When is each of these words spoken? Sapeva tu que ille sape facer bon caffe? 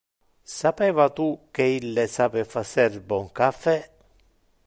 Sapeva 0.53 1.05
tu 1.19 1.27
que 1.59 1.67
ille 1.79 2.05
sape 2.15 2.43
facer 2.55 2.91
bon 3.13 3.31
caffe? 3.41 3.77